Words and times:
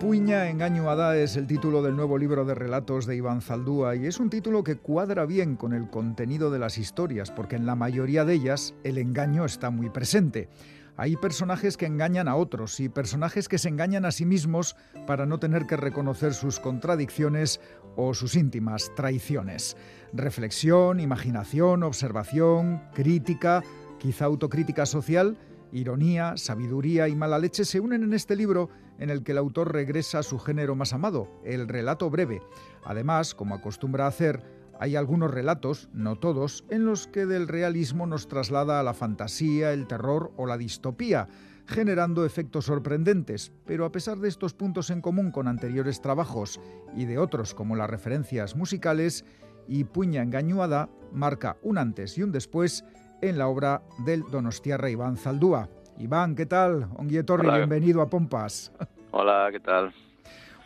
Puña 0.00 0.50
Engañuada 0.50 1.16
es 1.16 1.36
el 1.36 1.46
título 1.46 1.82
del 1.82 1.96
nuevo 1.96 2.18
libro 2.18 2.44
de 2.44 2.54
relatos 2.54 3.06
de 3.06 3.16
Iván 3.16 3.40
Zaldúa 3.40 3.96
y 3.96 4.04
es 4.04 4.20
un 4.20 4.28
título 4.28 4.62
que 4.62 4.76
cuadra 4.76 5.24
bien 5.24 5.56
con 5.56 5.72
el 5.72 5.88
contenido 5.88 6.50
de 6.50 6.58
las 6.58 6.76
historias, 6.76 7.30
porque 7.30 7.56
en 7.56 7.64
la 7.64 7.76
mayoría 7.76 8.26
de 8.26 8.34
ellas 8.34 8.74
el 8.84 8.98
engaño 8.98 9.46
está 9.46 9.70
muy 9.70 9.88
presente. 9.88 10.50
Hay 10.98 11.16
personajes 11.16 11.78
que 11.78 11.86
engañan 11.86 12.28
a 12.28 12.36
otros 12.36 12.78
y 12.78 12.90
personajes 12.90 13.48
que 13.48 13.56
se 13.56 13.70
engañan 13.70 14.04
a 14.04 14.12
sí 14.12 14.26
mismos 14.26 14.76
para 15.06 15.24
no 15.24 15.38
tener 15.38 15.66
que 15.66 15.78
reconocer 15.78 16.34
sus 16.34 16.60
contradicciones 16.60 17.58
o 17.96 18.12
sus 18.12 18.36
íntimas 18.36 18.92
traiciones. 18.96 19.78
Reflexión, 20.12 21.00
imaginación, 21.00 21.82
observación, 21.82 22.82
crítica, 22.92 23.62
quizá 23.98 24.26
autocrítica 24.26 24.84
social 24.84 25.38
Ironía, 25.72 26.34
sabiduría 26.36 27.08
y 27.08 27.16
mala 27.16 27.38
leche 27.38 27.64
se 27.64 27.80
unen 27.80 28.04
en 28.04 28.14
este 28.14 28.36
libro 28.36 28.70
en 28.98 29.10
el 29.10 29.22
que 29.22 29.32
el 29.32 29.38
autor 29.38 29.72
regresa 29.72 30.20
a 30.20 30.22
su 30.22 30.38
género 30.38 30.74
más 30.74 30.92
amado, 30.92 31.28
el 31.44 31.68
relato 31.68 32.10
breve. 32.10 32.42
Además, 32.84 33.34
como 33.34 33.54
acostumbra 33.54 34.06
hacer, 34.06 34.42
hay 34.78 34.96
algunos 34.96 35.30
relatos, 35.30 35.88
no 35.92 36.16
todos, 36.16 36.64
en 36.68 36.84
los 36.84 37.06
que 37.06 37.26
del 37.26 37.48
realismo 37.48 38.06
nos 38.06 38.28
traslada 38.28 38.78
a 38.78 38.82
la 38.82 38.94
fantasía, 38.94 39.72
el 39.72 39.86
terror 39.86 40.32
o 40.36 40.46
la 40.46 40.58
distopía, 40.58 41.28
generando 41.66 42.24
efectos 42.24 42.66
sorprendentes, 42.66 43.52
pero 43.64 43.84
a 43.84 43.92
pesar 43.92 44.18
de 44.18 44.28
estos 44.28 44.54
puntos 44.54 44.90
en 44.90 45.00
común 45.00 45.30
con 45.30 45.48
anteriores 45.48 46.00
trabajos 46.00 46.60
y 46.94 47.06
de 47.06 47.18
otros 47.18 47.54
como 47.54 47.74
las 47.74 47.90
referencias 47.90 48.54
musicales, 48.54 49.24
y 49.68 49.84
Puña 49.84 50.22
Engañuada 50.22 50.88
marca 51.12 51.56
un 51.62 51.78
antes 51.78 52.16
y 52.18 52.22
un 52.22 52.30
después 52.30 52.84
en 53.20 53.38
la 53.38 53.48
obra 53.48 53.82
del 54.04 54.22
donostiarra 54.30 54.90
Iván 54.90 55.16
Zaldúa. 55.16 55.68
Iván, 55.98 56.34
¿qué 56.34 56.46
tal? 56.46 56.88
Onguietorri, 56.96 57.48
bienvenido 57.48 58.02
a 58.02 58.10
Pompas. 58.10 58.72
Hola, 59.10 59.48
¿qué 59.50 59.60
tal? 59.60 59.92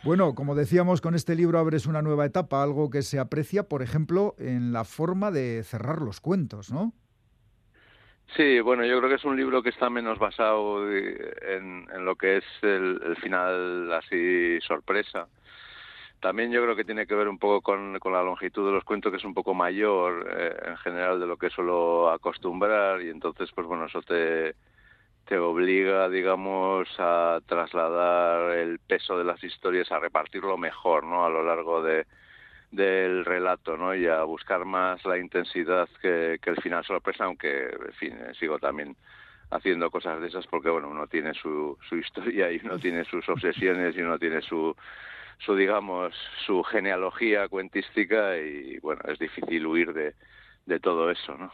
Bueno, 0.03 0.33
como 0.35 0.55
decíamos, 0.55 0.99
con 0.99 1.15
este 1.15 1.35
libro 1.35 1.59
abres 1.59 1.85
una 1.85 2.01
nueva 2.01 2.25
etapa, 2.25 2.63
algo 2.63 2.89
que 2.89 3.01
se 3.01 3.19
aprecia, 3.19 3.63
por 3.63 3.81
ejemplo, 3.81 4.35
en 4.39 4.73
la 4.73 4.83
forma 4.83 5.31
de 5.31 5.63
cerrar 5.63 6.01
los 6.01 6.19
cuentos, 6.19 6.71
¿no? 6.71 6.93
Sí, 8.35 8.59
bueno, 8.61 8.85
yo 8.85 8.97
creo 8.97 9.09
que 9.09 9.15
es 9.15 9.25
un 9.25 9.37
libro 9.37 9.61
que 9.61 9.69
está 9.69 9.89
menos 9.89 10.17
basado 10.17 10.89
en, 10.89 11.85
lo 12.05 12.15
que 12.15 12.37
es 12.37 12.45
el 12.61 13.15
final 13.21 13.91
así 13.93 14.59
sorpresa 14.61 15.27
también 16.21 16.51
yo 16.51 16.61
creo 16.61 16.75
que 16.75 16.85
tiene 16.85 17.07
que 17.07 17.15
ver 17.15 17.27
un 17.27 17.39
poco 17.39 17.61
con, 17.61 17.93
la 17.93 18.23
longitud 18.23 18.65
de 18.65 18.71
los 18.71 18.83
cuentos, 18.83 19.11
que 19.11 19.17
es 19.17 19.25
un 19.25 19.33
poco 19.33 19.53
mayor 19.53 20.29
eh, 20.31 20.55
en 20.67 20.77
general 20.77 21.19
de 21.19 21.25
lo 21.25 21.35
que 21.35 21.49
suelo 21.49 22.09
acostumbrar, 22.09 23.01
y 23.01 23.09
entonces, 23.09 23.49
pues 23.53 23.67
bueno, 23.67 23.87
eso 23.87 24.01
te, 24.03 24.55
te 25.25 25.37
obliga, 25.37 26.09
digamos, 26.09 26.87
a 26.99 27.39
trasladar 27.45 28.57
el 28.57 28.79
peso 28.79 29.17
de 29.17 29.23
las 29.23 29.43
historias, 29.43 29.91
a 29.91 29.99
repartirlo 29.99 30.57
mejor, 30.57 31.03
¿no? 31.03 31.25
A 31.25 31.29
lo 31.29 31.43
largo 31.43 31.81
de, 31.81 32.05
del 32.71 33.25
relato, 33.25 33.77
¿no? 33.77 33.95
Y 33.95 34.07
a 34.07 34.23
buscar 34.23 34.65
más 34.65 35.03
la 35.05 35.17
intensidad 35.17 35.87
que, 36.01 36.39
que 36.41 36.49
el 36.49 36.61
final 36.61 36.83
sorpresa, 36.83 37.25
aunque, 37.25 37.65
en 37.65 37.93
fin, 37.93 38.13
eh, 38.13 38.33
sigo 38.39 38.59
también 38.59 38.95
haciendo 39.51 39.91
cosas 39.91 40.21
de 40.21 40.27
esas 40.27 40.47
porque, 40.47 40.69
bueno, 40.69 40.89
uno 40.89 41.07
tiene 41.07 41.33
su, 41.33 41.77
su 41.87 41.97
historia 41.97 42.51
y 42.51 42.61
uno 42.63 42.79
tiene 42.79 43.03
sus 43.05 43.27
obsesiones 43.29 43.95
y 43.95 44.01
uno 44.01 44.17
tiene 44.17 44.41
su 44.41 44.75
su 45.39 45.55
digamos 45.55 46.13
su 46.45 46.61
genealogía 46.61 47.47
cuentística 47.47 48.37
y 48.37 48.77
bueno 48.77 49.01
es 49.07 49.17
difícil 49.17 49.65
huir 49.65 49.91
de, 49.91 50.13
de 50.65 50.79
todo 50.79 51.09
eso, 51.09 51.35
¿no? 51.37 51.51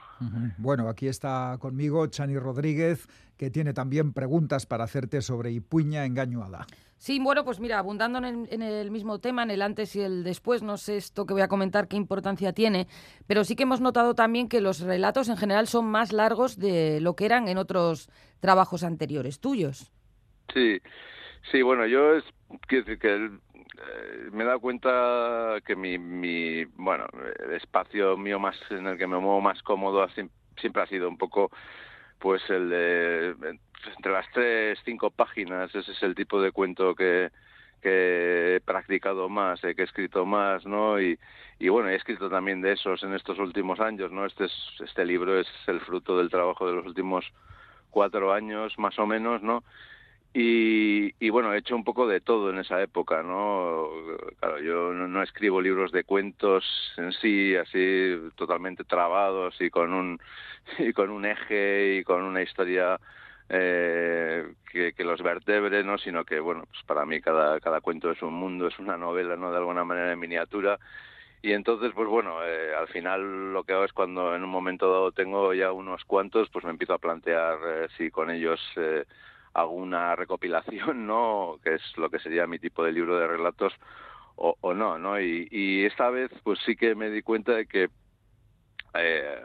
Bueno, 0.57 0.89
aquí 0.89 1.07
está 1.07 1.57
conmigo 1.59 2.05
Chani 2.07 2.37
Rodríguez, 2.37 3.07
que 3.37 3.49
tiene 3.49 3.73
también 3.73 4.13
preguntas 4.13 4.65
para 4.65 4.83
hacerte 4.83 5.21
sobre 5.21 5.51
Ipuña 5.51 6.05
Engañuada. 6.05 6.67
Sí, 6.97 7.19
bueno, 7.19 7.45
pues 7.45 7.59
mira, 7.59 7.77
abundando 7.77 8.17
en, 8.19 8.47
en, 8.49 8.61
el 8.63 8.89
mismo 8.89 9.19
tema, 9.19 9.43
en 9.43 9.51
el 9.51 9.61
antes 9.61 9.95
y 9.95 10.01
el 10.01 10.23
después, 10.23 10.63
no 10.63 10.77
sé 10.77 10.97
esto 10.97 11.25
que 11.25 11.33
voy 11.33 11.43
a 11.43 11.47
comentar 11.47 11.87
qué 11.87 11.95
importancia 11.95 12.53
tiene, 12.53 12.87
pero 13.27 13.43
sí 13.43 13.55
que 13.55 13.63
hemos 13.63 13.81
notado 13.81 14.15
también 14.15 14.49
que 14.49 14.61
los 14.61 14.79
relatos 14.79 15.29
en 15.29 15.37
general 15.37 15.67
son 15.67 15.85
más 15.85 16.11
largos 16.11 16.57
de 16.57 16.99
lo 16.99 17.15
que 17.15 17.25
eran 17.25 17.47
en 17.47 17.59
otros 17.59 18.09
trabajos 18.39 18.83
anteriores 18.83 19.39
tuyos. 19.39 19.91
Sí, 20.53 20.79
sí, 21.51 21.61
bueno, 21.61 21.85
yo 21.85 22.15
es, 22.15 22.23
quiero 22.67 22.85
decir 22.85 22.99
que 22.99 23.13
el, 23.13 23.39
eh, 23.77 24.29
me 24.31 24.43
he 24.43 24.47
dado 24.47 24.59
cuenta 24.59 25.57
que 25.65 25.75
mi, 25.75 25.97
mi, 25.97 26.65
bueno, 26.65 27.05
el 27.43 27.53
espacio 27.53 28.17
mío 28.17 28.39
más 28.39 28.57
en 28.69 28.87
el 28.87 28.97
que 28.97 29.07
me 29.07 29.17
muevo 29.17 29.41
más 29.41 29.61
cómodo 29.63 30.07
siempre 30.57 30.81
ha 30.81 30.87
sido 30.87 31.07
un 31.07 31.17
poco, 31.17 31.51
pues 32.19 32.41
el 32.49 32.69
de 32.69 33.57
entre 33.95 34.11
las 34.11 34.25
tres, 34.33 34.79
cinco 34.83 35.11
páginas, 35.11 35.73
ese 35.73 35.91
es 35.91 36.03
el 36.03 36.15
tipo 36.15 36.41
de 36.41 36.51
cuento 36.51 36.95
que, 36.95 37.29
he 37.83 38.59
practicado 38.65 39.29
más, 39.29 39.63
eh, 39.63 39.73
que 39.73 39.83
he 39.83 39.85
escrito 39.85 40.25
más, 40.25 40.65
¿no? 40.65 40.99
Y, 40.99 41.17
y 41.59 41.69
bueno, 41.69 41.89
he 41.89 41.95
escrito 41.95 42.29
también 42.29 42.61
de 42.61 42.73
esos 42.73 43.01
en 43.03 43.13
estos 43.13 43.39
últimos 43.39 43.79
años, 43.79 44.11
¿no? 44.11 44.25
Este, 44.25 44.45
es, 44.45 44.51
este 44.83 45.05
libro 45.05 45.39
es 45.39 45.47
el 45.67 45.79
fruto 45.79 46.17
del 46.17 46.29
trabajo 46.29 46.67
de 46.67 46.73
los 46.73 46.85
últimos 46.85 47.25
cuatro 47.89 48.33
años, 48.33 48.77
más 48.77 48.97
o 48.99 49.05
menos, 49.05 49.41
¿no? 49.41 49.63
Y, 50.33 51.29
bueno, 51.29 51.53
he 51.53 51.57
hecho 51.57 51.75
un 51.75 51.83
poco 51.83 52.07
de 52.07 52.21
todo 52.21 52.51
en 52.51 52.59
esa 52.59 52.81
época, 52.81 53.23
¿no? 53.23 53.89
Claro, 54.39 54.59
yo 54.59 54.93
no, 54.93 55.23
escribo 55.23 55.61
libros 55.61 55.91
de 55.91 56.03
cuentos 56.03 56.63
en 56.97 57.11
sí, 57.13 57.55
así 57.55 58.15
totalmente 58.35 58.83
trabados 58.83 59.59
y 59.59 59.69
con 59.69 59.93
un, 59.93 60.19
y 60.79 60.93
con 60.93 61.09
un 61.09 61.25
eje 61.25 61.97
y 61.97 62.03
con 62.03 62.21
una 62.21 62.43
historia 62.43 62.99
eh, 63.49 64.53
que, 64.71 65.03
los 65.03 65.23
vertebre, 65.23 65.83
¿no? 65.83 65.97
Sino 65.97 66.23
que, 66.23 66.39
bueno, 66.39 66.65
pues 66.69 66.83
para 66.85 67.05
mí 67.05 67.19
cada, 67.21 67.59
cada 67.59 67.81
cuento 67.81 68.11
es 68.11 68.21
un 68.21 68.33
mundo, 68.33 68.67
es 68.67 68.77
una 68.79 68.97
novela, 68.97 69.35
¿no? 69.37 69.51
De 69.51 69.57
alguna 69.57 69.85
manera 69.85 70.11
en 70.11 70.19
miniatura. 70.19 70.77
Y 71.41 71.53
entonces, 71.53 71.93
pues 71.95 72.07
bueno, 72.07 72.43
eh, 72.43 72.75
al 72.75 72.87
final 72.89 73.53
lo 73.53 73.63
que 73.63 73.73
hago 73.73 73.85
es 73.85 73.93
cuando 73.93 74.35
en 74.35 74.43
un 74.43 74.49
momento 74.49 74.91
dado 74.91 75.11
tengo 75.11 75.53
ya 75.53 75.71
unos 75.71 76.03
cuantos, 76.05 76.49
pues 76.49 76.65
me 76.65 76.71
empiezo 76.71 76.93
a 76.93 76.99
plantear 76.99 77.57
eh, 77.65 77.87
si 77.97 78.11
con 78.11 78.29
ellos 78.31 78.59
eh, 79.57 79.61
alguna 79.61 80.15
recopilación, 80.15 81.07
¿no? 81.07 81.59
Que 81.63 81.75
es 81.75 81.97
lo 81.97 82.09
que 82.09 82.19
sería 82.19 82.47
mi 82.47 82.59
tipo 82.59 82.83
de 82.83 82.91
libro 82.91 83.17
de 83.17 83.27
relatos 83.27 83.73
o, 84.39 84.75
no, 84.75 84.99
¿no? 84.99 85.19
Y, 85.19 85.83
esta 85.85 86.11
vez 86.11 86.31
pues 86.43 86.59
sí 86.63 86.75
que 86.75 86.93
me 86.93 87.09
di 87.09 87.23
cuenta 87.23 87.53
de 87.53 87.65
que 87.65 87.89
eh, 88.93 89.41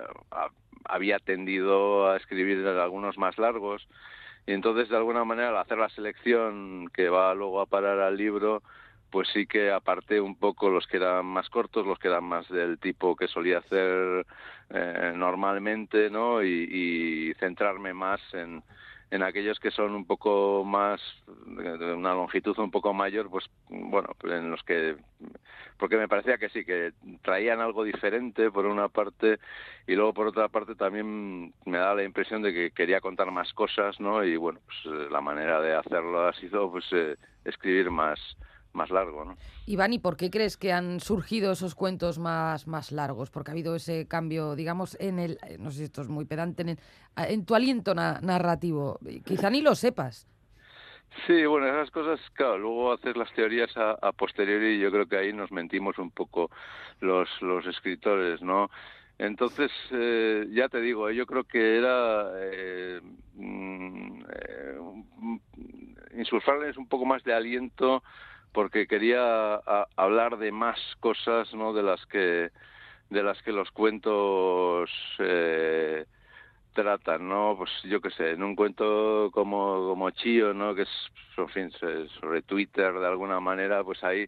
había 0.85 1.19
tendido 1.19 2.11
a 2.11 2.19
escribir 2.19 2.67
algunos 2.67 3.17
más 3.17 3.39
largos 3.39 3.89
y 4.47 4.53
entonces 4.53 4.91
de 4.91 4.97
alguna 4.97 5.25
manera 5.25 5.49
al 5.49 5.57
hacer 5.57 5.79
la 5.79 5.89
selección 5.89 6.91
que 6.93 7.09
va 7.09 7.35
luego 7.35 7.63
a 7.63 7.67
parar 7.67 8.01
al 8.01 8.19
libro 8.19 8.63
pues 9.11 9.29
sí 9.33 9.47
que 9.47 9.71
aparté 9.71 10.21
un 10.21 10.37
poco 10.37 10.69
los 10.69 10.87
que 10.87 10.99
eran 10.99 11.25
más 11.25 11.49
cortos, 11.49 11.87
los 11.87 11.99
que 11.99 12.09
eran 12.09 12.25
más 12.25 12.47
del 12.51 12.79
tipo 12.79 13.17
que 13.17 13.29
solía 13.29 13.59
hacer 13.59 14.27
eh, 14.71 15.13
normalmente, 15.15 16.11
¿no? 16.11 16.43
Y 16.43 17.35
centrarme 17.39 17.95
más 17.95 18.21
en, 18.33 18.63
en 19.13 19.23
aquellos 19.23 19.61
que 19.61 19.71
son 19.71 19.95
un 19.95 20.07
poco 20.07 20.65
más 20.65 20.99
de 21.27 21.93
una 21.93 22.15
longitud 22.15 22.59
un 22.59 22.71
poco 22.71 22.95
mayor 22.95 23.29
pues 23.29 23.45
bueno 23.69 24.09
en 24.25 24.51
los 24.51 24.63
que 24.63 24.97
porque 25.79 25.99
me 25.99 26.09
parecía 26.09 26.39
que 26.39 26.49
sí 26.49 26.65
que 26.65 26.93
traían 27.21 27.61
algo 27.61 27.85
diferente 27.85 28.51
por 28.51 28.65
una 28.65 28.89
parte 28.89 29.39
y 29.87 29.97
luego 29.97 30.15
por 30.15 30.29
otra 30.29 30.49
parte 30.49 30.75
también 30.77 31.53
me 31.67 31.77
da 31.77 31.95
la 31.95 32.05
impresión 32.05 32.41
de 32.41 32.55
que 32.55 32.71
quería 32.71 33.03
contar 33.03 33.31
más 33.31 33.53
cosas 33.53 34.01
no 34.01 34.25
y 34.25 34.37
bueno 34.37 34.61
pues 34.65 35.11
la 35.11 35.21
manera 35.21 35.61
de 35.61 35.75
hacerlo 35.75 36.27
ha 36.27 36.33
sido 36.33 36.71
pues 36.71 36.87
eh, 36.93 37.17
escribir 37.45 37.91
más 37.91 38.19
más 38.73 38.91
largo. 38.91 39.25
¿no? 39.25 39.37
Iván, 39.67 39.93
¿y 39.93 39.99
por 39.99 40.17
qué 40.17 40.31
crees 40.31 40.57
que 40.57 40.73
han 40.73 41.01
surgido 41.01 41.53
esos 41.53 41.75
cuentos 41.75 42.19
más, 42.19 42.67
más 42.67 42.93
largos? 42.93 43.31
Porque 43.31 43.51
ha 43.51 43.53
habido 43.53 43.75
ese 43.75 44.07
cambio, 44.07 44.55
digamos, 44.55 44.97
en 45.01 45.19
el, 45.19 45.39
no 45.59 45.71
sé 45.71 45.79
si 45.79 45.85
esto 45.85 46.03
es 46.03 46.09
muy 46.09 46.25
pedante, 46.25 46.63
en, 46.63 46.79
en 47.17 47.45
tu 47.45 47.55
aliento 47.55 47.95
narrativo. 47.95 48.99
Quizá 49.25 49.51
ni 49.51 49.61
lo 49.61 49.75
sepas. 49.75 50.27
Sí, 51.27 51.45
bueno, 51.45 51.69
esas 51.69 51.91
cosas, 51.91 52.21
claro, 52.33 52.59
luego 52.59 52.93
haces 52.93 53.17
las 53.17 53.33
teorías 53.35 53.71
a, 53.77 54.13
posteriori 54.13 54.77
y 54.77 54.81
yo 54.81 54.91
creo 54.91 55.07
que 55.07 55.19
ahí 55.19 55.33
nos 55.33 55.53
mentimos 55.53 55.99
un 55.99 56.11
poco 56.11 56.51
los, 57.01 57.29
los 57.43 57.67
escritores, 57.67 58.41
¿no? 58.43 58.71
Entonces, 59.19 59.71
eh, 59.93 60.47
ya 60.51 60.69
te 60.69 60.81
digo, 60.81 61.11
yo 61.11 61.27
creo 61.27 61.45
que 61.45 61.77
era 61.77 62.31
eh, 62.41 63.01
mm, 63.35 64.23
eh, 64.23 64.79
insulfarles 66.17 66.77
un 66.77 66.89
poco 66.89 67.05
más 67.05 67.23
de 67.23 67.35
aliento 67.35 68.03
porque 68.53 68.87
quería 68.87 69.57
hablar 69.97 70.39
de 70.39 70.53
más 70.53 70.79
cosas 71.01 71.53
no 71.55 71.73
de 71.73 71.83
las 71.83 72.05
que 72.07 72.51
de 73.11 73.23
las 73.23 73.41
que 73.43 73.53
los 73.53 73.71
cuentos 73.71 74.91
eh, 75.19 76.05
tratan 76.75 77.29
no 77.29 77.55
pues 77.57 77.71
yo 77.85 78.01
qué 78.01 78.11
sé 78.11 78.31
en 78.33 78.43
un 78.43 78.55
cuento 78.57 79.31
como 79.33 79.89
como 79.89 80.11
Chío 80.11 80.55
no 80.55 80.75
que 80.75 80.83
es 80.83 81.11
en 81.37 81.49
fin, 81.49 81.71
sobre 82.21 82.43
Twitter 82.43 82.93
de 82.93 83.07
alguna 83.07 83.41
manera 83.41 83.83
pues 83.83 84.03
ahí 84.05 84.27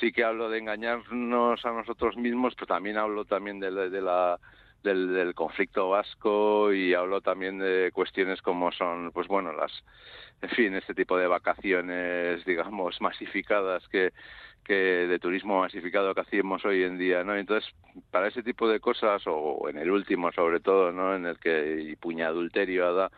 sí 0.00 0.12
que 0.12 0.24
hablo 0.24 0.48
de 0.48 0.58
engañarnos 0.58 1.64
a 1.64 1.72
nosotros 1.72 2.16
mismos 2.16 2.54
pero 2.54 2.66
también 2.66 2.98
hablo 2.98 3.24
también 3.24 3.60
de, 3.60 3.70
de 3.90 4.02
la 4.02 4.38
del, 4.84 5.34
conflicto 5.34 5.88
vasco 5.88 6.72
y 6.72 6.94
hablo 6.94 7.20
también 7.20 7.58
de 7.58 7.90
cuestiones 7.92 8.40
como 8.42 8.70
son, 8.70 9.10
pues 9.12 9.26
bueno, 9.26 9.52
las, 9.52 9.72
en 10.42 10.50
fin, 10.50 10.74
este 10.74 10.94
tipo 10.94 11.16
de 11.16 11.26
vacaciones, 11.26 12.44
digamos, 12.44 13.00
masificadas 13.00 13.88
que, 13.88 14.12
que 14.62 14.74
de 14.74 15.18
turismo 15.18 15.60
masificado 15.60 16.14
que 16.14 16.20
hacemos 16.20 16.64
hoy 16.64 16.84
en 16.84 16.98
día, 16.98 17.24
¿no? 17.24 17.34
Entonces, 17.34 17.68
para 18.10 18.28
ese 18.28 18.42
tipo 18.42 18.68
de 18.68 18.78
cosas, 18.78 19.22
o 19.26 19.68
en 19.68 19.78
el 19.78 19.90
último 19.90 20.30
sobre 20.32 20.60
todo, 20.60 20.92
¿no? 20.92 21.16
En 21.16 21.26
el 21.26 21.38
que, 21.38 21.80
y 21.80 21.96
puña 21.96 22.28
adulterio, 22.28 23.10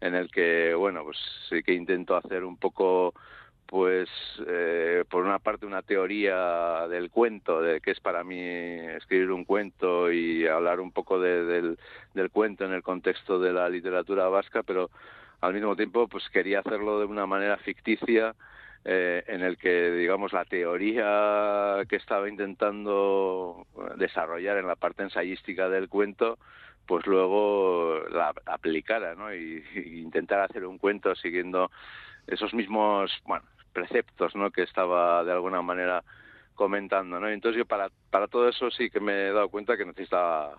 en 0.00 0.14
el 0.14 0.30
que, 0.30 0.74
bueno, 0.74 1.04
pues 1.04 1.18
sí 1.48 1.62
que 1.62 1.74
intento 1.74 2.16
hacer 2.16 2.44
un 2.44 2.56
poco 2.56 3.14
pues 3.70 4.08
eh, 4.48 5.04
por 5.08 5.24
una 5.24 5.38
parte 5.38 5.64
una 5.64 5.82
teoría 5.82 6.88
del 6.88 7.08
cuento, 7.08 7.62
de 7.62 7.80
qué 7.80 7.92
es 7.92 8.00
para 8.00 8.24
mí 8.24 8.40
escribir 8.40 9.30
un 9.30 9.44
cuento 9.44 10.10
y 10.10 10.44
hablar 10.44 10.80
un 10.80 10.90
poco 10.90 11.20
del, 11.20 11.78
del 12.12 12.30
cuento 12.30 12.64
en 12.64 12.72
el 12.72 12.82
contexto 12.82 13.38
de 13.38 13.52
la 13.52 13.68
literatura 13.68 14.28
vasca, 14.28 14.64
pero 14.64 14.90
al 15.40 15.54
mismo 15.54 15.76
tiempo 15.76 16.08
pues 16.08 16.28
quería 16.30 16.58
hacerlo 16.58 16.98
de 16.98 17.04
una 17.04 17.26
manera 17.26 17.58
ficticia 17.58 18.34
eh, 18.84 19.22
en 19.28 19.42
el 19.42 19.56
que 19.56 19.92
digamos 19.92 20.32
la 20.32 20.44
teoría 20.46 21.84
que 21.88 21.94
estaba 21.94 22.28
intentando 22.28 23.68
desarrollar 23.98 24.58
en 24.58 24.66
la 24.66 24.74
parte 24.74 25.04
ensayística 25.04 25.68
del 25.68 25.88
cuento 25.88 26.40
pues 26.86 27.06
luego 27.06 28.00
la 28.10 28.34
aplicara 28.46 29.14
¿no? 29.14 29.32
y, 29.32 29.62
y 29.76 30.00
intentar 30.00 30.40
hacer 30.40 30.66
un 30.66 30.78
cuento 30.78 31.14
siguiendo 31.14 31.70
esos 32.26 32.52
mismos 32.52 33.12
bueno 33.26 33.44
preceptos 33.72 34.34
¿no? 34.34 34.50
que 34.50 34.62
estaba 34.62 35.24
de 35.24 35.32
alguna 35.32 35.62
manera 35.62 36.02
comentando. 36.54 37.20
¿no? 37.20 37.28
Entonces 37.28 37.58
yo 37.58 37.66
para, 37.66 37.90
para 38.10 38.28
todo 38.28 38.48
eso 38.48 38.70
sí 38.70 38.90
que 38.90 39.00
me 39.00 39.28
he 39.28 39.32
dado 39.32 39.48
cuenta 39.48 39.76
que 39.76 39.84
necesitaba 39.84 40.58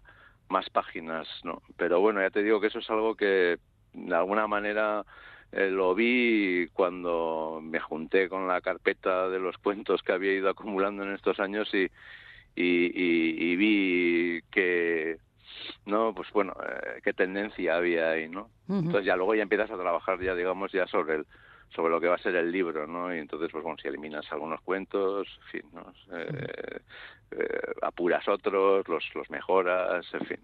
más 0.50 0.70
páginas. 0.70 1.28
¿no? 1.44 1.62
Pero 1.78 2.00
bueno, 2.00 2.22
ya 2.22 2.30
te 2.30 2.44
digo 2.44 2.60
que 2.60 2.68
eso 2.68 2.80
es 2.80 2.90
algo 2.90 3.16
que 3.16 3.58
de 3.94 4.16
alguna 4.16 4.48
manera 4.48 5.04
eh, 5.52 5.70
lo 5.70 5.94
vi 5.94 6.68
cuando 6.74 7.60
me 7.62 7.80
junté 7.80 8.30
con 8.30 8.48
la 8.48 8.62
carpeta 8.62 9.30
de 9.30 9.40
los 9.40 9.58
cuentos 9.58 10.02
que 10.02 10.14
había 10.14 10.34
ido 10.34 10.50
acumulando 10.50 11.04
en 11.04 11.14
estos 11.14 11.40
años 11.42 11.70
y, 11.74 11.90
y, 12.56 13.56
vi 13.58 14.42
que 14.50 15.18
no 15.86 16.14
pues 16.14 16.32
bueno 16.32 16.54
eh, 16.64 17.02
qué 17.04 17.12
tendencia 17.14 17.76
había 17.76 18.12
ahí 18.12 18.30
no 18.30 18.50
entonces 18.70 19.06
ya 19.06 19.18
luego 19.18 19.36
ya 19.36 19.44
empiezas 19.44 19.72
a 19.72 19.78
trabajar 19.78 20.22
ya 20.22 20.36
digamos 20.36 20.72
ya 20.72 20.88
sobre 20.88 21.16
el 21.16 21.26
sobre 21.76 21.92
lo 21.92 22.02
que 22.02 22.08
va 22.08 22.16
a 22.16 22.22
ser 22.22 22.36
el 22.36 22.52
libro, 22.52 22.86
¿no? 22.88 23.14
Y 23.14 23.20
entonces, 23.20 23.50
pues 23.52 23.64
bueno, 23.64 23.78
si 23.82 23.88
eliminas 23.88 24.26
algunos 24.32 24.62
cuentos, 24.62 25.28
en 25.42 25.48
fin, 25.48 25.70
¿no? 25.74 25.94
Eh, 26.18 26.80
eh, 27.32 27.74
apuras 27.82 28.28
otros, 28.28 28.88
los, 28.88 29.04
los 29.16 29.30
mejoras, 29.30 30.06
en 30.14 30.26
fin. 30.26 30.40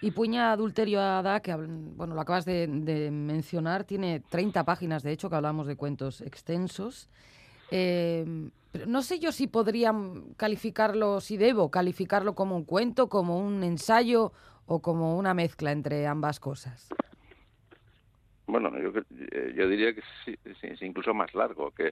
Y 0.00 0.10
Puña 0.10 0.52
Adulterio 0.52 1.00
Ada, 1.00 1.40
que 1.40 1.54
bueno, 1.54 2.14
lo 2.14 2.20
acabas 2.20 2.44
de, 2.44 2.66
mencionar, 3.10 3.84
tiene 3.84 4.20
30 4.20 4.64
páginas, 4.64 5.02
de 5.02 5.12
hecho, 5.12 5.30
que 5.30 5.36
hablamos 5.36 5.66
de 5.66 5.76
cuentos 5.76 6.20
extensos. 6.20 7.08
Eh, 7.70 8.50
no 8.86 9.02
sé 9.02 9.18
yo 9.18 9.32
si 9.32 9.46
podrían 9.46 10.34
calificarlo, 10.36 11.20
si 11.20 11.36
debo 11.36 11.70
calificarlo 11.70 12.34
como 12.34 12.56
un 12.56 12.64
cuento, 12.64 13.08
como 13.08 13.38
un 13.38 13.62
ensayo 13.62 14.32
o 14.66 14.82
como 14.82 15.16
una 15.16 15.32
mezcla 15.32 15.72
entre 15.72 16.06
ambas 16.06 16.40
cosas. 16.40 16.88
Bueno, 18.46 18.70
yo, 18.78 18.92
eh, 19.32 19.54
yo 19.56 19.68
diría 19.68 19.94
que 19.94 20.02
sí, 20.24 20.36
es 20.62 20.82
incluso 20.82 21.14
más 21.14 21.34
largo. 21.34 21.70
que 21.70 21.88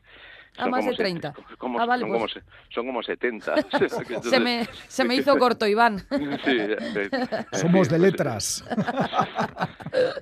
A 0.59 0.65
ah, 0.65 0.67
más 0.67 0.85
de 0.85 0.95
30. 0.95 1.29
ah, 1.29 1.35
son, 1.39 1.57
como, 1.57 2.19
pues. 2.19 2.39
son 2.69 2.87
como 2.87 3.03
70. 3.03 3.55
se, 4.23 4.41
me, 4.41 4.67
se 4.89 5.05
me 5.05 5.15
hizo 5.15 5.37
corto, 5.39 5.67
Iván. 5.67 5.99
sí, 6.01 6.59
Somos 7.53 7.89
de 7.89 7.99
pues, 7.99 8.01
letras. 8.01 8.65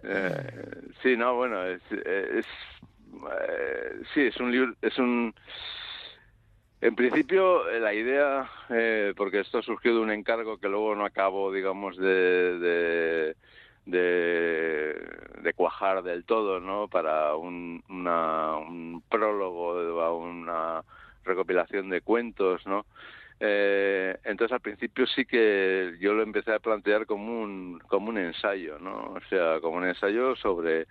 Eh, 0.05 0.93
sí, 1.03 1.17
no, 1.17 1.35
bueno, 1.35 1.65
es, 1.65 1.83
es 1.91 2.47
eh, 2.47 4.03
sí, 4.15 4.21
es 4.23 4.37
un 4.37 4.53
libro, 4.53 4.75
es 4.81 4.97
un... 4.99 5.35
En 6.81 6.95
principio, 6.95 7.71
la 7.79 7.93
idea, 7.93 8.51
porque 9.15 9.41
esto 9.41 9.61
surgió 9.61 9.93
de 9.95 10.01
un 10.01 10.11
encargo 10.11 10.57
que 10.57 10.69
luego 10.69 10.95
no 10.95 11.05
acabo, 11.05 11.53
digamos, 11.53 11.99
de 11.99 12.59
de, 12.59 13.37
cuajar 15.55 16.03
del 16.03 16.25
todo, 16.25 16.61
¿no? 16.61 16.89
Para 16.89 17.35
un, 17.37 17.83
un 17.89 19.03
prólogo 19.09 20.01
a 20.03 20.15
una 20.15 20.83
recopilación 21.25 21.91
de 21.91 22.01
cuentos, 22.01 22.67
¿no? 22.67 22.87
Eh, 23.43 24.19
entonces 24.25 24.53
al 24.53 24.61
principio 24.61 25.07
sí 25.07 25.25
que 25.25 25.97
yo 25.99 26.13
lo 26.13 26.23
empecé 26.23 26.53
a 26.53 26.59
plantear 26.59 27.07
como 27.07 27.41
un 27.43 27.79
como 27.89 28.11
un 28.11 28.19
ensayo, 28.19 28.79
¿no? 28.79 29.15
O 29.15 29.21
sea, 29.31 29.61
como 29.61 29.79
un 29.79 29.87
ensayo 29.87 30.37
sobre 30.37 30.87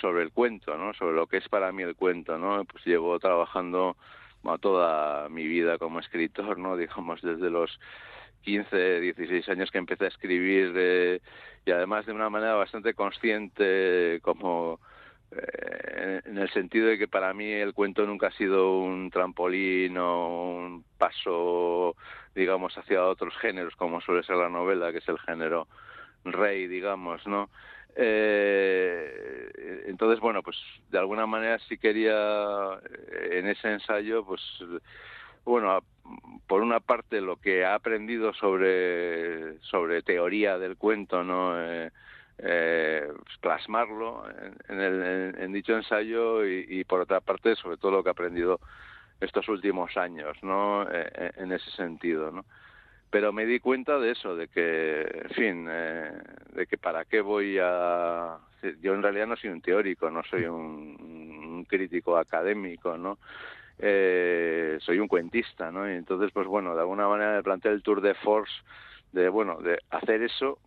sobre 0.00 0.22
el 0.22 0.32
cuento, 0.32 0.76
¿no? 0.78 0.94
Sobre 0.94 1.14
lo 1.14 1.26
que 1.26 1.38
es 1.38 1.48
para 1.48 1.72
mí 1.72 1.82
el 1.82 1.96
cuento, 1.96 2.38
¿no? 2.38 2.64
Pues 2.64 2.84
llevo 2.86 3.18
trabajando 3.18 3.96
toda 4.58 5.28
mi 5.28 5.46
vida 5.46 5.78
como 5.78 6.00
escritor, 6.00 6.58
¿no? 6.58 6.76
Digamos 6.78 7.20
desde 7.22 7.50
los 7.50 7.78
15, 8.42 9.00
16 9.00 9.48
años 9.48 9.70
que 9.70 9.78
empecé 9.78 10.04
a 10.04 10.08
escribir 10.08 10.72
eh, 10.76 11.20
y 11.64 11.70
además 11.70 12.06
de 12.06 12.12
una 12.12 12.30
manera 12.30 12.54
bastante 12.54 12.94
consciente 12.94 14.18
como 14.22 14.80
eh, 15.30 16.20
en 16.24 16.38
el 16.38 16.50
sentido 16.50 16.88
de 16.88 16.98
que 16.98 17.08
para 17.08 17.32
mí 17.34 17.50
el 17.50 17.74
cuento 17.74 18.06
nunca 18.06 18.28
ha 18.28 18.32
sido 18.32 18.80
un 18.80 19.10
trampolín 19.10 19.96
o 19.98 20.56
un 20.56 20.84
paso 20.98 21.96
digamos 22.34 22.76
hacia 22.76 23.04
otros 23.04 23.36
géneros 23.38 23.76
como 23.76 24.00
suele 24.00 24.22
ser 24.22 24.36
la 24.36 24.48
novela 24.48 24.92
que 24.92 24.98
es 24.98 25.08
el 25.08 25.18
género 25.18 25.68
rey 26.24 26.66
digamos 26.66 27.26
no 27.26 27.50
eh, 27.96 29.84
entonces 29.86 30.20
bueno 30.20 30.42
pues 30.42 30.56
de 30.90 30.98
alguna 30.98 31.26
manera 31.26 31.58
sí 31.68 31.78
quería 31.78 32.78
en 33.30 33.46
ese 33.48 33.72
ensayo 33.72 34.24
pues 34.24 34.40
bueno, 35.44 35.80
por 36.46 36.62
una 36.62 36.80
parte 36.80 37.20
lo 37.20 37.36
que 37.36 37.64
ha 37.64 37.74
aprendido 37.74 38.34
sobre, 38.34 39.58
sobre 39.60 40.02
teoría 40.02 40.58
del 40.58 40.76
cuento, 40.76 41.22
¿no? 41.22 41.60
Eh, 41.60 41.90
eh, 42.38 43.06
pues 43.22 43.38
plasmarlo 43.38 44.24
en, 44.68 44.80
el, 44.80 45.34
en, 45.38 45.52
dicho 45.52 45.76
ensayo 45.76 46.46
y, 46.46 46.82
por 46.84 47.00
otra 47.02 47.20
parte 47.20 47.54
sobre 47.54 47.76
todo 47.76 47.92
lo 47.92 48.02
que 48.02 48.08
ha 48.08 48.12
aprendido 48.12 48.60
estos 49.20 49.48
últimos 49.48 49.96
años, 49.96 50.36
¿no? 50.42 50.86
Eh, 50.90 51.32
en 51.36 51.52
ese 51.52 51.70
sentido, 51.72 52.30
¿no? 52.30 52.44
Pero 53.10 53.32
me 53.32 53.44
di 53.44 53.60
cuenta 53.60 53.98
de 53.98 54.12
eso, 54.12 54.36
de 54.36 54.48
que, 54.48 55.02
en 55.02 55.30
fin, 55.30 55.64
de 55.66 56.66
que 56.68 56.78
para 56.78 57.04
qué 57.04 57.20
voy 57.20 57.58
a... 57.60 58.38
Yo 58.80 58.94
en 58.94 59.02
realidad 59.02 59.26
no 59.26 59.36
soy 59.36 59.50
un 59.50 59.60
teórico, 59.60 60.10
no 60.12 60.22
soy 60.22 60.44
un 60.44 61.66
crítico 61.68 62.16
académico, 62.16 62.96
¿no? 62.96 63.18
Eh, 63.82 64.78
soy 64.80 64.98
un 64.98 65.08
cuentista, 65.08 65.70
¿no? 65.70 65.88
Y 65.90 65.94
entonces, 65.94 66.30
pues 66.32 66.46
bueno, 66.46 66.74
de 66.74 66.80
alguna 66.80 67.08
manera 67.08 67.34
me 67.36 67.42
planteé 67.42 67.72
el 67.72 67.82
tour 67.82 68.00
de 68.00 68.14
force 68.14 68.52
de, 69.12 69.28
bueno, 69.28 69.58
de 69.60 69.78
hacer 69.90 70.22
eso, 70.22 70.58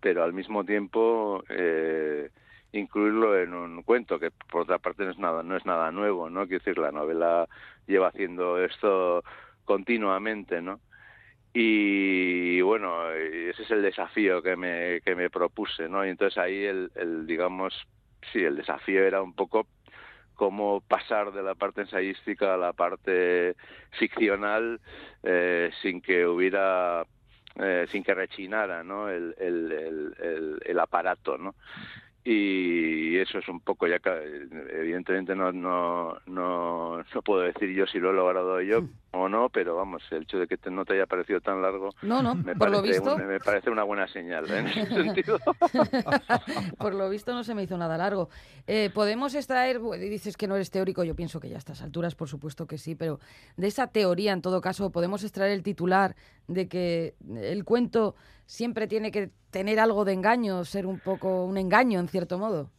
pero 0.00 0.22
al 0.24 0.32
mismo 0.32 0.64
tiempo 0.64 1.42
eh, 1.48 2.30
incluirlo 2.72 3.38
en 3.40 3.54
un 3.54 3.82
cuento, 3.82 4.18
que 4.18 4.30
por 4.50 4.62
otra 4.62 4.78
parte 4.78 5.04
no 5.04 5.10
es 5.10 5.18
nada, 5.18 5.42
no 5.42 5.56
es 5.56 5.64
nada 5.66 5.90
nuevo, 5.90 6.30
¿no? 6.30 6.46
Quiero 6.46 6.64
decir, 6.64 6.78
la 6.78 6.92
novela 6.92 7.48
lleva 7.86 8.08
haciendo 8.08 8.62
esto 8.62 9.22
continuamente, 9.64 10.60
¿no? 10.60 10.80
Y 11.52 12.60
bueno, 12.62 13.10
ese 13.12 13.62
es 13.62 13.70
el 13.70 13.82
desafío 13.82 14.42
que 14.42 14.56
me, 14.56 15.00
que 15.02 15.14
me 15.14 15.30
propuse, 15.30 15.88
¿no? 15.88 16.04
Y 16.04 16.10
entonces 16.10 16.36
ahí 16.38 16.64
el, 16.64 16.90
el 16.96 17.26
digamos, 17.26 17.74
sí, 18.32 18.40
el 18.42 18.56
desafío 18.56 19.04
era 19.04 19.22
un 19.22 19.34
poco 19.34 19.66
cómo 20.34 20.80
pasar 20.80 21.32
de 21.32 21.42
la 21.42 21.54
parte 21.54 21.82
ensayística 21.82 22.54
a 22.54 22.58
la 22.58 22.72
parte 22.72 23.56
ficcional 23.92 24.80
eh, 25.22 25.70
sin 25.82 26.00
que 26.00 26.26
hubiera 26.26 27.04
eh, 27.56 27.86
sin 27.90 28.02
que 28.02 28.14
rechinara 28.14 28.82
¿no? 28.82 29.08
el, 29.08 29.34
el, 29.38 29.72
el, 30.18 30.60
el, 30.64 30.80
aparato 30.80 31.38
¿no? 31.38 31.54
Y 32.26 33.18
eso 33.18 33.38
es 33.38 33.46
un 33.48 33.60
poco 33.60 33.86
ya 33.86 33.98
que 33.98 34.48
evidentemente 34.72 35.34
no 35.34 35.52
no 35.52 36.16
no 36.24 36.96
no 36.96 37.22
puedo 37.22 37.42
decir 37.42 37.68
yo 37.74 37.86
si 37.86 37.98
lo 37.98 38.10
he 38.10 38.12
logrado 38.14 38.62
yo 38.62 38.80
hmm. 38.80 38.90
o 39.12 39.28
no 39.28 39.50
pero 39.50 39.76
vamos 39.76 40.02
el 40.10 40.22
hecho 40.22 40.38
de 40.38 40.46
que 40.46 40.58
no 40.70 40.86
te 40.86 40.94
haya 40.94 41.04
parecido 41.04 41.42
tan 41.42 41.60
largo 41.60 41.90
no 42.00 42.22
no 42.22 42.34
me 42.34 42.56
por 42.56 42.70
parece, 42.70 42.76
lo 42.76 42.82
visto 42.82 43.18
me 43.18 43.40
parece 43.40 43.68
una 43.68 43.82
buena 43.82 44.08
señal 44.08 44.50
¿eh? 44.50 44.58
en 44.58 44.66
ese 44.68 44.86
sentido 44.94 45.38
por 46.78 46.94
lo 46.94 47.10
visto 47.10 47.34
no 47.34 47.44
se 47.44 47.54
me 47.54 47.62
hizo 47.62 47.76
nada 47.76 47.98
largo 47.98 48.30
eh, 48.66 48.90
podemos 48.94 49.34
extraer 49.34 49.82
dices 49.98 50.38
que 50.38 50.48
no 50.48 50.54
eres 50.54 50.70
teórico 50.70 51.04
yo 51.04 51.14
pienso 51.14 51.40
que 51.40 51.50
ya 51.50 51.56
a 51.56 51.58
estas 51.58 51.82
alturas 51.82 52.14
por 52.14 52.30
supuesto 52.30 52.66
que 52.66 52.78
sí 52.78 52.94
pero 52.94 53.20
de 53.58 53.66
esa 53.66 53.88
teoría 53.88 54.32
en 54.32 54.40
todo 54.40 54.62
caso 54.62 54.90
podemos 54.90 55.24
extraer 55.24 55.52
el 55.52 55.62
titular 55.62 56.16
de 56.48 56.68
que 56.68 57.16
el 57.36 57.64
cuento 57.64 58.14
siempre 58.46 58.86
tiene 58.86 59.10
que 59.10 59.30
tener 59.50 59.78
algo 59.78 60.04
de 60.04 60.12
engaño, 60.12 60.64
ser 60.64 60.86
un 60.86 60.98
poco 60.98 61.44
un 61.44 61.56
engaño 61.56 62.00
en 62.00 62.08
cierto 62.08 62.38
modo. 62.38 62.70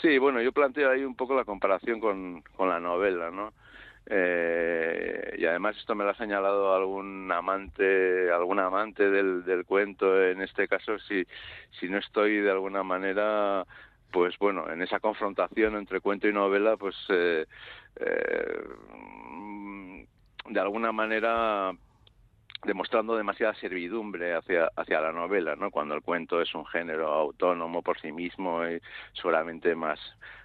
Sí, 0.00 0.18
bueno, 0.18 0.40
yo 0.40 0.52
planteo 0.52 0.90
ahí 0.90 1.04
un 1.04 1.14
poco 1.14 1.34
la 1.34 1.44
comparación 1.44 2.00
con, 2.00 2.42
con 2.56 2.68
la 2.68 2.80
novela, 2.80 3.30
¿no? 3.30 3.52
Eh, 4.06 5.36
y 5.38 5.44
además 5.44 5.76
esto 5.76 5.94
me 5.94 6.02
lo 6.02 6.10
ha 6.10 6.16
señalado 6.16 6.74
algún 6.74 7.30
amante, 7.30 8.30
algún 8.32 8.58
amante 8.58 9.08
del, 9.08 9.44
del 9.44 9.64
cuento, 9.64 10.20
en 10.22 10.42
este 10.42 10.66
caso, 10.66 10.98
si, 10.98 11.24
si 11.78 11.88
no 11.88 11.98
estoy 11.98 12.40
de 12.40 12.50
alguna 12.50 12.82
manera 12.82 13.64
pues 14.12 14.38
bueno, 14.38 14.70
en 14.70 14.82
esa 14.82 15.00
confrontación 15.00 15.74
entre 15.74 16.00
cuento 16.00 16.28
y 16.28 16.32
novela, 16.32 16.76
pues 16.76 16.94
eh, 17.08 17.46
eh, 17.96 18.62
de 20.50 20.60
alguna 20.60 20.92
manera 20.92 21.72
demostrando 22.64 23.16
demasiada 23.16 23.54
servidumbre 23.54 24.34
hacia, 24.34 24.70
hacia 24.76 25.00
la 25.00 25.12
novela, 25.12 25.56
¿no? 25.56 25.70
Cuando 25.70 25.94
el 25.94 26.02
cuento 26.02 26.40
es 26.40 26.54
un 26.54 26.64
género 26.66 27.12
autónomo 27.12 27.82
por 27.82 28.00
sí 28.00 28.12
mismo 28.12 28.66
y 28.66 28.80
seguramente 29.14 29.74
más, 29.74 29.98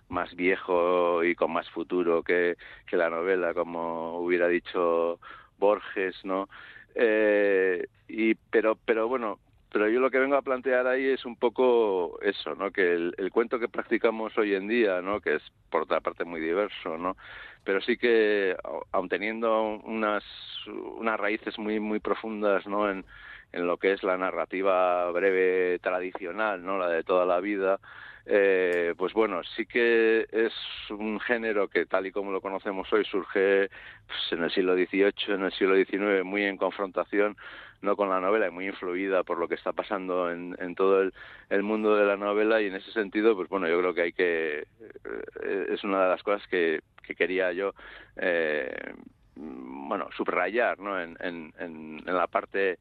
más 0.09 0.35
viejo 0.35 1.23
y 1.23 1.35
con 1.35 1.51
más 1.51 1.69
futuro 1.69 2.23
que, 2.23 2.57
que 2.87 2.97
la 2.97 3.09
novela, 3.09 3.53
como 3.53 4.19
hubiera 4.19 4.47
dicho 4.47 5.19
Borges, 5.57 6.23
¿no? 6.23 6.49
Eh, 6.95 7.85
y 8.07 8.33
pero 8.33 8.75
pero 8.85 9.07
bueno 9.07 9.37
pero 9.71 9.89
yo 9.89 9.99
lo 9.99 10.09
que 10.09 10.19
vengo 10.19 10.35
a 10.35 10.41
plantear 10.41 10.87
ahí 10.87 11.07
es 11.07 11.25
un 11.25 11.35
poco 11.35 12.19
eso, 12.21 12.55
¿no? 12.55 12.71
Que 12.71 12.93
el, 12.93 13.29
cuento 13.31 13.59
que 13.59 13.67
practicamos 13.67 14.37
hoy 14.37 14.55
en 14.55 14.67
día, 14.67 15.01
¿no? 15.01 15.19
Que 15.19 15.35
es 15.35 15.43
por 15.69 15.83
otra 15.83 16.01
parte 16.01 16.23
muy 16.23 16.39
diverso, 16.39 16.97
¿no? 16.97 17.17
Pero 17.63 17.81
sí 17.81 17.97
que, 17.97 18.55
aun 18.91 19.09
teniendo 19.09 19.79
unas, 19.83 20.23
unas 20.67 21.19
raíces 21.19 21.59
muy, 21.59 21.79
muy 21.79 21.99
profundas, 21.99 22.65
¿no? 22.65 22.89
En, 22.89 23.05
en 23.51 23.67
lo 23.67 23.77
que 23.77 23.93
es 23.93 24.03
la 24.03 24.17
narrativa 24.17 25.09
breve 25.11 25.79
tradicional, 25.79 26.63
¿no? 26.63 26.77
La 26.77 26.89
de 26.89 27.03
toda 27.03 27.25
la 27.25 27.39
vida, 27.39 27.79
eh, 28.29 28.93
pues 28.97 29.13
bueno, 29.13 29.41
sí 29.55 29.65
que 29.65 30.27
es 30.31 30.53
un 30.89 31.19
género 31.19 31.69
que 31.69 31.85
tal 31.85 32.05
y 32.05 32.11
como 32.11 32.31
lo 32.31 32.41
conocemos 32.41 32.91
hoy 32.91 33.05
surge 33.05 33.69
pues, 34.05 34.19
en 34.31 34.43
el 34.43 34.51
siglo 34.51 34.75
XVIII, 34.75 35.35
en 35.35 35.43
el 35.43 35.51
siglo 35.53 35.75
XIX, 35.75 36.25
muy 36.25 36.43
en 36.43 36.57
confrontación 36.57 37.37
no 37.81 37.95
con 37.95 38.09
la 38.09 38.19
novela 38.19 38.47
y 38.47 38.51
muy 38.51 38.67
influida 38.67 39.23
por 39.23 39.37
lo 39.37 39.47
que 39.47 39.55
está 39.55 39.71
pasando 39.71 40.31
en, 40.31 40.75
todo 40.75 41.03
el, 41.49 41.63
mundo 41.63 41.95
de 41.95 42.05
la 42.05 42.17
novela 42.17 42.61
y 42.61 42.67
en 42.67 42.75
ese 42.75 42.91
sentido, 42.91 43.35
pues 43.35 43.49
bueno, 43.49 43.67
yo 43.67 43.79
creo 43.79 43.93
que 43.93 44.01
hay 44.01 44.13
que, 44.13 44.59
eh, 44.61 45.65
es 45.69 45.83
una 45.83 46.03
de 46.03 46.09
las 46.09 46.23
cosas 46.23 46.47
que, 46.47 46.81
que 47.03 47.15
quería 47.15 47.51
yo, 47.51 47.73
eh, 48.17 48.93
bueno, 49.35 50.09
subrayar, 50.15 50.79
¿no? 50.79 50.99
En, 50.99 51.15
en, 51.19 51.53
en, 51.59 52.01
la 52.05 52.27
parte 52.27 52.79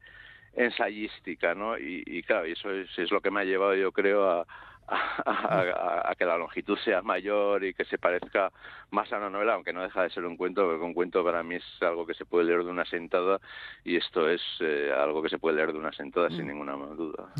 ensayística, 0.55 1.53
¿no? 1.53 1.77
Y, 1.77 2.03
y 2.05 2.23
claro, 2.23 2.45
eso 2.45 2.71
es, 2.71 2.89
es, 2.97 3.11
lo 3.11 3.21
que 3.21 3.29
me 3.29 3.41
ha 3.41 3.43
llevado, 3.43 3.75
yo 3.75 3.91
creo, 3.91 4.27
a, 4.27 4.47
a, 5.25 6.13
que 6.17 6.25
la 6.25 6.37
longitud 6.37 6.77
sea 6.83 7.01
mayor 7.01 7.63
y 7.63 7.73
que 7.73 7.85
se 7.85 7.97
parezca 7.97 8.51
más 8.91 9.11
a 9.11 9.17
una 9.17 9.29
novela, 9.29 9.53
aunque 9.55 9.73
no 9.73 9.81
deja 9.81 10.03
de 10.03 10.09
ser 10.09 10.25
un 10.25 10.37
cuento, 10.37 10.63
porque 10.63 10.83
un 10.83 10.93
cuento 10.93 11.23
para 11.23 11.43
mí 11.43 11.55
es 11.55 11.63
algo 11.81 12.05
que 12.05 12.13
se 12.13 12.25
puede 12.25 12.45
leer 12.45 12.63
de 12.63 12.71
una 12.71 12.85
sentada 12.85 13.39
y 13.83 13.97
esto 13.97 14.29
es 14.29 14.41
eh, 14.61 14.91
algo 14.97 15.21
que 15.21 15.29
se 15.29 15.39
puede 15.39 15.57
leer 15.57 15.73
de 15.73 15.79
una 15.79 15.91
sentada 15.91 16.29
sin 16.29 16.45
mm. 16.45 16.47
ninguna 16.47 16.73
duda. 16.73 17.33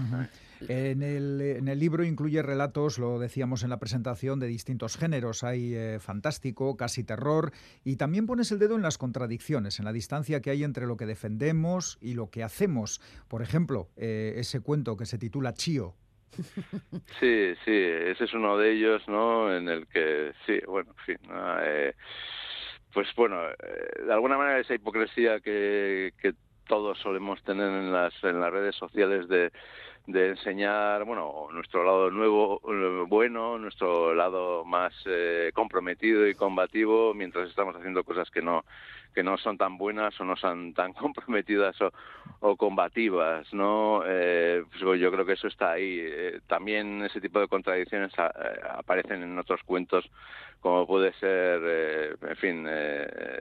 en, 0.67 1.01
el, 1.01 1.41
en 1.41 1.67
el 1.67 1.79
libro 1.79 2.03
incluye 2.03 2.41
relatos, 2.41 2.99
lo 2.99 3.19
decíamos 3.19 3.63
en 3.63 3.69
la 3.69 3.79
presentación, 3.79 4.39
de 4.39 4.47
distintos 4.47 4.97
géneros. 4.97 5.43
Hay 5.43 5.73
eh, 5.73 5.99
fantástico, 5.99 6.75
casi 6.75 7.03
terror, 7.03 7.51
y 7.83 7.95
también 7.95 8.25
pones 8.25 8.51
el 8.51 8.59
dedo 8.59 8.75
en 8.75 8.81
las 8.81 8.97
contradicciones, 8.97 9.79
en 9.79 9.85
la 9.85 9.93
distancia 9.93 10.41
que 10.41 10.49
hay 10.49 10.63
entre 10.63 10.85
lo 10.85 10.97
que 10.97 11.05
defendemos 11.05 11.97
y 12.01 12.13
lo 12.13 12.29
que 12.29 12.43
hacemos. 12.43 13.01
Por 13.27 13.41
ejemplo, 13.41 13.89
eh, 13.95 14.33
ese 14.37 14.59
cuento 14.59 14.97
que 14.97 15.05
se 15.05 15.17
titula 15.17 15.53
Chío, 15.53 15.95
Sí, 17.19 17.55
sí, 17.65 17.71
ese 17.71 18.23
es 18.25 18.33
uno 18.33 18.57
de 18.57 18.73
ellos, 18.73 19.01
¿no? 19.07 19.53
En 19.55 19.67
el 19.69 19.87
que, 19.87 20.33
sí, 20.45 20.59
bueno, 20.67 20.91
en 20.97 21.03
fin, 21.05 21.31
eh, 21.63 21.93
pues 22.93 23.07
bueno, 23.15 23.49
eh, 23.49 24.03
de 24.05 24.13
alguna 24.13 24.37
manera 24.37 24.59
esa 24.59 24.75
hipocresía 24.75 25.39
que, 25.39 26.13
que 26.21 26.33
todos 26.67 26.97
solemos 26.99 27.41
tener 27.43 27.67
en 27.67 27.91
las, 27.91 28.13
en 28.23 28.39
las 28.39 28.51
redes 28.51 28.75
sociales 28.75 29.27
de, 29.27 29.51
enseñar, 30.07 31.03
bueno, 31.03 31.47
nuestro 31.51 31.83
lado 31.83 32.09
nuevo, 32.09 32.61
bueno, 33.07 33.57
nuestro 33.57 34.13
lado 34.13 34.63
más 34.63 34.93
eh, 35.05 35.51
comprometido 35.53 36.27
y 36.27 36.33
combativo, 36.33 37.13
mientras 37.13 37.49
estamos 37.49 37.75
haciendo 37.75 38.03
cosas 38.03 38.29
que 38.29 38.41
no 38.41 38.63
que 39.17 39.23
no 39.23 39.35
son 39.39 39.57
tan 39.57 39.79
buenas 39.79 40.13
o 40.21 40.23
no 40.23 40.35
son 40.35 40.75
tan 40.75 40.93
comprometidas 41.01 41.75
o, 42.39 42.55
combativas, 42.55 43.51
¿no? 43.51 44.03
Eh, 44.05 44.63
pues 44.69 44.99
yo 44.99 45.11
creo 45.11 45.25
que 45.25 45.33
eso 45.33 45.47
está 45.47 45.71
ahí. 45.71 45.97
Eh, 45.99 46.39
también 46.45 47.01
ese 47.01 47.19
tipo 47.19 47.39
de 47.39 47.47
contradicciones 47.47 48.11
eh, 48.15 48.29
aparecen 48.75 49.23
en 49.23 49.39
otros 49.39 49.63
cuentos, 49.63 50.07
como 50.59 50.85
puede 50.85 51.13
ser, 51.13 52.19
en 52.29 52.35
fin, 52.35 52.67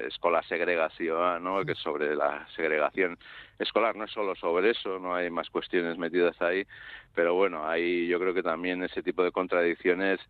Escola 0.06 0.42
Segregación, 0.44 1.44
¿no? 1.44 1.62
Que 1.66 1.72
es 1.72 1.78
sobre 1.78 2.16
la 2.16 2.48
segregación 2.56 3.18
escolar. 3.58 3.96
No 3.96 4.04
es 4.04 4.10
solo 4.12 4.34
sobre 4.34 4.70
eso, 4.70 4.98
no 4.98 5.14
hay 5.14 5.28
más 5.28 5.50
cuestiones 5.50 5.98
metidas 5.98 6.40
ahí, 6.40 6.66
pero 7.14 7.34
bueno, 7.34 7.68
ahí 7.68 8.06
yo 8.08 8.18
creo 8.18 8.32
que 8.32 8.42
también 8.42 8.82
ese 8.82 9.02
tipo 9.02 9.22
de 9.22 9.30
contradicciones 9.30 10.20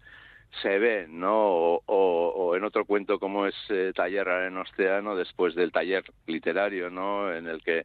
se 0.63 0.79
ven, 0.79 1.21
¿no? 1.21 1.81
O, 1.87 2.55
en 2.57 2.65
otro 2.65 2.85
cuento 2.85 3.19
como 3.19 3.47
es 3.47 3.55
eh, 3.69 3.93
Taller 3.95 4.29
en 4.29 4.57
Océano, 4.57 5.17
después 5.17 5.55
del 5.55 5.73
taller 5.73 6.05
literario, 6.27 6.91
¿no? 6.91 7.33
En 7.33 7.47
el 7.47 7.63
que, 7.63 7.85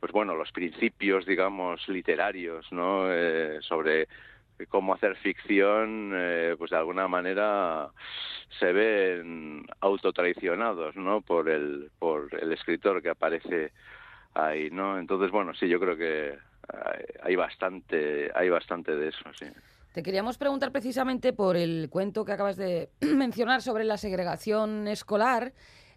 pues 0.00 0.12
bueno, 0.12 0.34
los 0.34 0.50
principios, 0.52 1.26
digamos, 1.26 1.86
literarios, 1.88 2.70
¿no? 2.72 3.12
Eh, 3.12 3.58
sobre 3.62 4.08
cómo 4.68 4.94
hacer 4.94 5.14
ficción, 5.16 6.12
eh, 6.14 6.56
pues 6.58 6.70
de 6.72 6.76
alguna 6.76 7.06
manera 7.06 7.90
se 8.58 8.72
ven 8.72 9.66
autotraicionados, 9.80 10.96
¿no? 10.96 11.20
Por 11.20 11.48
el, 11.48 11.90
por 11.98 12.28
el 12.34 12.52
escritor 12.52 13.00
que 13.00 13.10
aparece 13.10 13.72
ahí, 14.34 14.68
¿no? 14.70 14.98
Entonces, 14.98 15.30
bueno, 15.30 15.54
sí, 15.54 15.68
yo 15.68 15.78
creo 15.78 15.96
que 15.96 16.36
hay 17.22 17.36
bastante, 17.36 18.30
hay 18.34 18.48
bastante 18.48 18.96
de 18.96 19.08
eso, 19.08 19.24
sí. 19.34 19.46
Te 19.98 20.04
queríamos 20.04 20.38
preguntar 20.38 20.70
precisamente 20.70 21.32
por 21.32 21.56
el 21.56 21.88
cuento 21.90 22.24
que 22.24 22.30
acabas 22.30 22.56
de 22.56 22.88
mencionar 23.00 23.62
sobre 23.62 23.82
la 23.82 23.96
segregación 23.96 24.86
escolar, 24.86 25.52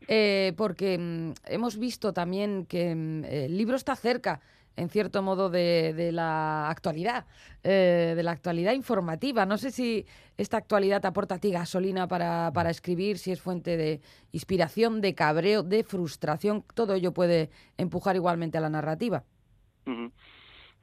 eh, 0.08 0.54
porque 0.58 0.98
mm, 0.98 1.34
hemos 1.46 1.78
visto 1.78 2.12
también 2.12 2.66
que 2.66 2.96
mm, 2.96 3.26
el 3.26 3.56
libro 3.56 3.76
está 3.76 3.96
cerca 3.96 4.42
en 4.76 4.90
cierto 4.90 5.22
modo, 5.22 5.52
de, 5.52 6.10
la 6.12 6.68
actualidad, 6.72 7.28
eh, 7.64 8.14
de 8.16 8.24
la 8.24 8.32
actualidad 8.32 8.74
informativa. 8.74 9.46
No 9.46 9.60
sé 9.60 9.70
si 9.70 10.08
esta 10.36 10.58
actualidad 10.58 11.06
aporta 11.06 11.36
a 11.36 11.38
ti 11.38 11.52
gasolina 11.52 12.08
para, 12.08 12.70
escribir, 12.72 13.20
si 13.20 13.32
es 13.32 13.40
fuente 13.40 13.78
de 13.78 14.02
inspiración, 14.32 15.02
de 15.02 15.14
cabreo, 15.14 15.62
de 15.62 15.84
frustración. 15.84 16.64
Todo 16.74 16.96
ello 16.96 17.14
puede 17.14 17.52
empujar 17.78 18.16
igualmente 18.16 18.58
a 18.58 18.62
la 18.62 18.70
narrativa. 18.72 19.26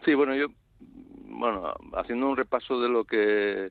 Sí, 0.04 0.14
bueno, 0.14 0.36
yo 0.36 0.46
bueno, 1.38 1.72
haciendo 1.94 2.28
un 2.28 2.36
repaso 2.36 2.80
de 2.80 2.88
lo 2.88 3.04
que 3.04 3.70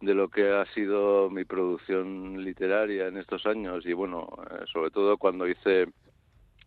de 0.00 0.14
lo 0.14 0.28
que 0.28 0.50
ha 0.50 0.64
sido 0.72 1.28
mi 1.28 1.44
producción 1.44 2.42
literaria 2.42 3.08
en 3.08 3.18
estos 3.18 3.44
años 3.44 3.84
y 3.84 3.92
bueno, 3.92 4.28
eh, 4.50 4.64
sobre 4.72 4.90
todo 4.90 5.18
cuando 5.18 5.46
hice 5.46 5.88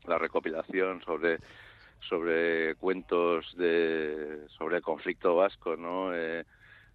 la 0.05 0.19
recopilación 0.19 1.01
sobre 1.03 1.39
sobre 2.07 2.75
cuentos 2.75 3.55
de 3.57 4.45
sobre 4.57 4.77
el 4.77 4.83
conflicto 4.83 5.35
vasco, 5.35 5.75
¿no? 5.77 6.13
Eh, 6.13 6.43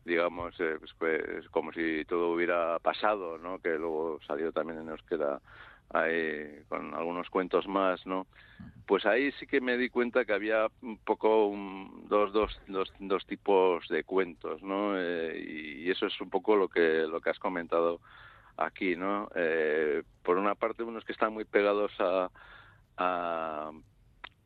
digamos, 0.04 0.54
eh, 0.60 0.76
pues, 0.78 0.92
pues, 0.98 1.48
como 1.50 1.72
si 1.72 2.04
todo 2.04 2.30
hubiera 2.30 2.78
pasado, 2.78 3.38
¿no? 3.38 3.58
Que 3.58 3.70
luego 3.70 4.20
salió 4.26 4.52
también 4.52 4.80
en 4.80 4.90
euskera 4.90 5.40
ahí, 5.90 6.62
con 6.68 6.94
algunos 6.94 7.30
cuentos 7.30 7.66
más, 7.66 8.04
¿no? 8.06 8.26
Pues 8.86 9.06
ahí 9.06 9.32
sí 9.32 9.46
que 9.46 9.60
me 9.60 9.76
di 9.76 9.88
cuenta 9.88 10.24
que 10.24 10.32
había 10.32 10.66
un 10.82 10.98
poco 10.98 11.52
dos, 12.08 12.32
dos, 12.32 12.60
dos, 12.66 12.92
dos, 12.98 13.26
tipos 13.26 13.86
de 13.88 14.04
cuentos, 14.04 14.62
¿no? 14.62 14.98
Eh, 14.98 15.82
y, 15.84 15.90
eso 15.90 16.06
es 16.06 16.20
un 16.20 16.30
poco 16.30 16.56
lo 16.56 16.68
que, 16.68 17.06
lo 17.06 17.20
que 17.20 17.30
has 17.30 17.38
comentado 17.38 18.00
aquí, 18.56 18.96
¿no? 18.96 19.28
Eh, 19.34 20.02
por 20.22 20.38
una 20.38 20.54
parte, 20.54 20.82
unos 20.82 21.04
que 21.04 21.12
están 21.12 21.32
muy 21.32 21.44
pegados 21.44 21.92
a, 22.00 22.30
a, 22.96 23.70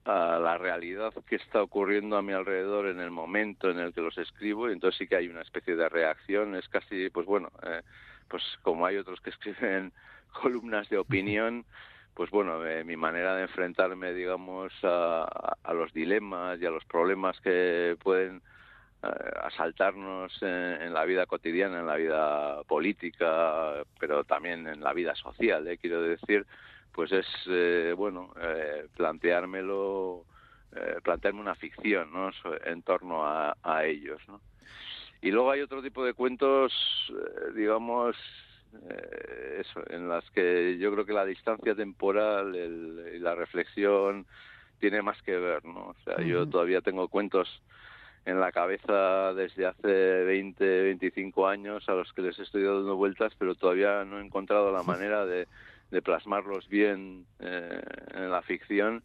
a, 0.04 0.38
la 0.38 0.58
realidad 0.58 1.12
que 1.26 1.36
está 1.36 1.62
ocurriendo 1.62 2.16
a 2.16 2.22
mi 2.22 2.32
alrededor 2.32 2.86
en 2.86 3.00
el 3.00 3.10
momento 3.10 3.70
en 3.70 3.78
el 3.78 3.92
que 3.94 4.00
los 4.00 4.18
escribo, 4.18 4.68
y 4.68 4.72
entonces 4.72 4.98
sí 4.98 5.06
que 5.06 5.16
hay 5.16 5.28
una 5.28 5.42
especie 5.42 5.76
de 5.76 5.88
reacción, 5.88 6.54
es 6.56 6.68
casi, 6.68 7.10
pues 7.10 7.26
bueno, 7.26 7.50
eh, 7.62 7.82
pues 8.28 8.42
como 8.62 8.86
hay 8.86 8.96
otros 8.96 9.20
que 9.20 9.30
escriben 9.30 9.92
columnas 10.32 10.88
de 10.88 10.98
opinión, 10.98 11.64
pues 12.14 12.30
bueno, 12.30 12.64
eh, 12.66 12.84
mi 12.84 12.96
manera 12.96 13.34
de 13.36 13.42
enfrentarme, 13.42 14.12
digamos, 14.12 14.72
a, 14.82 15.56
a, 15.62 15.72
los 15.72 15.92
dilemas 15.92 16.60
y 16.60 16.66
a 16.66 16.70
los 16.70 16.84
problemas 16.84 17.40
que 17.40 17.96
pueden 18.02 18.42
eh, 19.02 19.08
asaltarnos 19.42 20.32
en, 20.42 20.92
la 20.92 21.04
vida 21.04 21.26
cotidiana, 21.26 21.80
en 21.80 21.86
la 21.86 21.96
vida 21.96 22.62
política, 22.64 23.82
pero 23.98 24.24
también 24.24 24.66
en 24.66 24.80
la 24.80 24.92
vida 24.92 25.14
social, 25.14 25.66
eh, 25.66 25.78
quiero 25.78 26.02
decir, 26.02 26.46
pues 26.92 27.10
es, 27.12 27.26
eh, 27.48 27.94
bueno, 27.96 28.32
eh, 28.40 28.86
planteármelo, 28.96 30.24
plantearme 31.02 31.40
una 31.40 31.54
ficción, 31.54 32.12
¿no?, 32.12 32.30
en 32.64 32.82
torno 32.82 33.26
a, 33.26 33.56
a 33.62 33.84
ellos, 33.84 34.22
¿no? 34.26 34.40
Y 35.20 35.30
luego 35.30 35.50
hay 35.50 35.60
otro 35.60 35.82
tipo 35.82 36.02
de 36.04 36.14
cuentos, 36.14 36.72
digamos, 37.54 38.16
eh, 38.88 39.60
eso, 39.60 39.82
en 39.90 40.08
las 40.08 40.28
que 40.30 40.78
yo 40.78 40.92
creo 40.92 41.04
que 41.04 41.12
la 41.12 41.24
distancia 41.24 41.74
temporal 41.74 42.54
y 42.54 43.18
la 43.18 43.34
reflexión 43.34 44.26
tiene 44.78 45.02
más 45.02 45.20
que 45.22 45.36
ver, 45.36 45.64
¿no? 45.64 45.88
O 45.88 45.96
sea, 46.04 46.24
yo 46.24 46.48
todavía 46.48 46.80
tengo 46.80 47.08
cuentos 47.08 47.62
en 48.24 48.40
la 48.40 48.52
cabeza 48.52 49.32
desde 49.34 49.66
hace 49.66 49.88
20, 49.88 50.82
25 50.82 51.46
años 51.46 51.88
a 51.88 51.92
los 51.92 52.12
que 52.12 52.22
les 52.22 52.38
estoy 52.38 52.62
dando 52.62 52.96
vueltas, 52.96 53.32
pero 53.38 53.54
todavía 53.54 54.04
no 54.04 54.18
he 54.18 54.24
encontrado 54.24 54.72
la 54.72 54.82
manera 54.82 55.26
de, 55.26 55.46
plasmarlos 56.02 56.68
bien 56.68 57.26
eh, 57.38 57.82
en 58.14 58.30
la 58.30 58.42
ficción. 58.42 59.02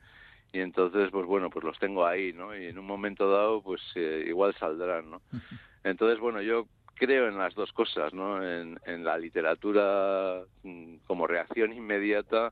Y 0.54 0.62
entonces 0.62 1.10
pues 1.12 1.26
bueno 1.26 1.50
pues 1.50 1.66
los 1.66 1.78
tengo 1.78 2.06
ahí 2.06 2.32
no 2.32 2.58
y 2.58 2.68
en 2.68 2.80
un 2.80 2.86
momento 2.86 3.30
dado 3.30 3.62
pues 3.62 3.82
eh, 3.96 4.24
igual 4.26 4.56
saldrán 4.56 5.12
no 5.12 5.22
entonces 5.84 6.20
bueno 6.20 6.42
yo 6.42 6.68
creo 6.98 7.28
en 7.28 7.38
las 7.38 7.56
dos 7.56 7.72
cosas 7.72 8.14
no 8.14 8.44
en, 8.44 8.80
en 8.86 9.04
la 9.04 9.18
literatura 9.18 10.42
mm, 10.64 10.98
como 11.06 11.28
reacción 11.28 11.74
inmediata 11.74 12.52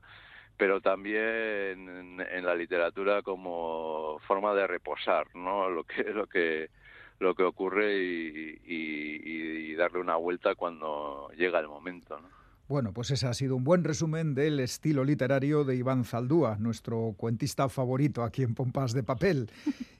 pero 0.56 0.80
también 0.80 2.18
en, 2.20 2.44
la 2.44 2.54
literatura 2.54 3.22
como 3.22 4.18
forma 4.26 4.54
de 4.54 4.66
reposar 4.66 5.26
no 5.34 5.68
lo 5.70 5.84
que 5.84 6.04
lo 6.04 6.26
que 6.26 6.70
lo 7.18 7.34
que 7.34 7.44
ocurre 7.44 7.96
y, 7.96 8.60
y 8.66 9.74
darle 9.74 10.00
una 10.00 10.16
vuelta 10.16 10.54
cuando 10.54 11.30
llega 11.36 11.60
el 11.60 11.68
momento 11.68 12.20
¿no? 12.20 12.35
Bueno, 12.68 12.92
pues 12.92 13.12
ese 13.12 13.28
ha 13.28 13.32
sido 13.32 13.54
un 13.54 13.62
buen 13.62 13.84
resumen 13.84 14.34
del 14.34 14.58
estilo 14.58 15.04
literario 15.04 15.62
de 15.62 15.76
Iván 15.76 16.04
Zaldúa, 16.04 16.56
nuestro 16.58 17.14
cuentista 17.16 17.68
favorito 17.68 18.24
aquí 18.24 18.42
en 18.42 18.56
Pompas 18.56 18.92
de 18.92 19.04
Papel. 19.04 19.50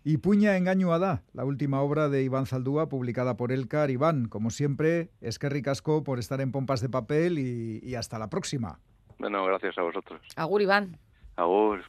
Y 0.02 0.16
Puña 0.16 0.56
Engañuada, 0.56 1.22
la 1.32 1.44
última 1.44 1.80
obra 1.80 2.08
de 2.08 2.24
Iván 2.24 2.46
Zaldúa 2.46 2.88
publicada 2.88 3.36
por 3.36 3.52
Elcar. 3.52 3.90
Iván, 3.90 4.26
como 4.26 4.50
siempre, 4.50 5.10
es 5.20 5.38
que 5.38 5.48
ricasco 5.48 6.02
por 6.02 6.18
estar 6.18 6.40
en 6.40 6.50
Pompas 6.50 6.80
de 6.80 6.88
Papel 6.88 7.38
y, 7.38 7.78
y 7.84 7.94
hasta 7.94 8.18
la 8.18 8.28
próxima. 8.28 8.80
Bueno, 9.18 9.44
gracias 9.44 9.78
a 9.78 9.82
vosotros. 9.82 10.20
Agur, 10.34 10.60
Iván. 10.60 10.98
Agur. 11.36 11.84